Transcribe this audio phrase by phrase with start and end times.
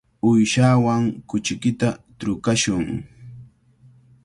[0.29, 1.89] Uyshaawan kuchiykita
[2.19, 2.85] trukashun.